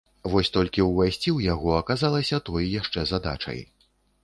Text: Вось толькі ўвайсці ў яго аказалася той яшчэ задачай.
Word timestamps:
Вось 0.35 0.49
толькі 0.55 0.85
ўвайсці 0.85 1.23
ў 1.23 1.39
яго 1.53 1.77
аказалася 1.81 2.41
той 2.51 2.73
яшчэ 2.81 3.07
задачай. 3.13 3.65